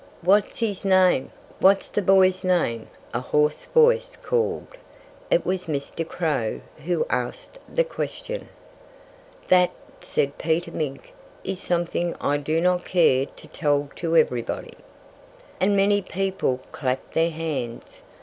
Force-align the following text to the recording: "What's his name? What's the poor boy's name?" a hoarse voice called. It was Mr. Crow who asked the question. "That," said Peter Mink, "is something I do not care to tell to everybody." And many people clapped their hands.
"What's 0.23 0.57
his 0.57 0.83
name? 0.83 1.29
What's 1.59 1.87
the 1.87 2.01
poor 2.01 2.15
boy's 2.15 2.43
name?" 2.43 2.87
a 3.13 3.19
hoarse 3.19 3.65
voice 3.65 4.15
called. 4.15 4.65
It 5.29 5.45
was 5.45 5.65
Mr. 5.65 6.07
Crow 6.09 6.61
who 6.85 7.05
asked 7.11 7.59
the 7.71 7.83
question. 7.83 8.49
"That," 9.49 9.69
said 10.01 10.39
Peter 10.39 10.71
Mink, 10.71 11.13
"is 11.43 11.59
something 11.61 12.15
I 12.19 12.37
do 12.37 12.59
not 12.59 12.83
care 12.83 13.27
to 13.27 13.47
tell 13.49 13.91
to 13.97 14.17
everybody." 14.17 14.73
And 15.59 15.77
many 15.77 16.01
people 16.01 16.61
clapped 16.71 17.13
their 17.13 17.29
hands. 17.29 18.01